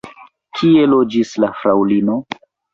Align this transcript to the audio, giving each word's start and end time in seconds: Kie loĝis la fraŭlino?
Kie 0.59 0.87
loĝis 0.95 1.35
la 1.45 1.53
fraŭlino? 1.61 2.19